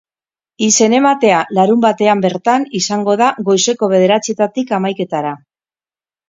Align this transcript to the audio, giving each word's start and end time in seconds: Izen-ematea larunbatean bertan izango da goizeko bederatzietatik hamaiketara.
Izen-ematea 0.67 1.41
larunbatean 1.57 2.23
bertan 2.23 2.65
izango 2.79 3.15
da 3.23 3.27
goizeko 3.51 3.91
bederatzietatik 3.93 4.75
hamaiketara. 4.79 5.37